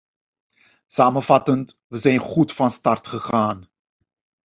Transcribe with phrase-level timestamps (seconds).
[0.87, 3.69] Samenvattend: we zijn goed van start gegaan.